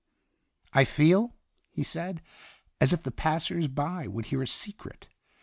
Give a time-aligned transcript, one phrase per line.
[0.73, 1.35] "I feel,"
[1.69, 2.23] he said,
[2.79, 5.09] ''as if the .passers by would hear a secret.